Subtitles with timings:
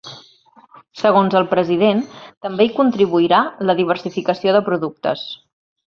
[1.01, 2.01] Segons el president,
[2.47, 5.29] també hi contribuirà la diversificació de productes.